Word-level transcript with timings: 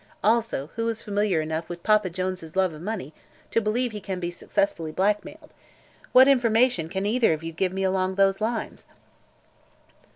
Also 0.23 0.71
who 0.77 0.87
is 0.89 1.03
familiar 1.03 1.41
enough 1.41 1.69
with 1.69 1.83
Papa 1.83 2.09
Jones' 2.09 2.55
love 2.55 2.73
of 2.73 2.81
money 2.81 3.13
to 3.51 3.61
believe 3.61 3.91
he 3.91 4.01
can 4.01 4.19
be 4.19 4.31
successfully 4.31 4.91
blackmailed. 4.91 5.53
What 6.11 6.27
information 6.27 6.89
can 6.89 7.05
either 7.05 7.33
of 7.33 7.43
you 7.43 7.51
give 7.51 7.71
me 7.71 7.83
along 7.83 8.15
those 8.15 8.41
lines?" 8.41 8.87